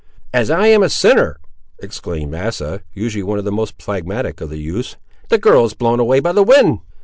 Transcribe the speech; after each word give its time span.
"As 0.33 0.49
I 0.49 0.65
am 0.65 0.81
a 0.81 0.89
sinner," 0.89 1.37
exclaimed 1.77 2.33
Asa, 2.33 2.81
usually 2.91 3.21
one 3.21 3.37
of 3.37 3.45
the 3.45 3.51
most 3.51 3.79
phlegmatic 3.79 4.41
of 4.41 4.49
the 4.49 4.57
youths, 4.57 4.97
"the 5.29 5.37
girl 5.37 5.63
is 5.63 5.75
blown 5.75 5.99
away 5.99 6.19
by 6.19 6.31
the 6.31 6.41
wind!" 6.41 6.79